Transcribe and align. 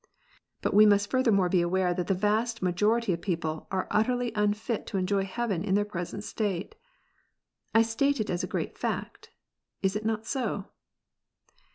\V^ 0.01 0.41
But 0.63 0.73
we 0.73 0.87
must 0.87 1.11
furthermore 1.11 1.47
be 1.47 1.61
aware 1.61 1.93
that 1.93 2.07
the 2.07 2.15
vast 2.15 2.63
majority 2.63 3.13
of 3.13 3.21
(people 3.21 3.67
are 3.69 3.87
utterly 3.91 4.31
unfit 4.33 4.87
to 4.87 4.97
enjoy 4.97 5.25
heaven 5.25 5.63
in 5.63 5.75
their 5.75 5.85
present 5.85 6.23
state. 6.23 6.73
I 7.75 7.83
state 7.83 8.19
it 8.19 8.31
as 8.31 8.43
a 8.43 8.47
great 8.47 8.79
fact. 8.79 9.29
Is 9.83 9.95
it 9.95 10.03
not 10.03 10.25
so 10.25 10.69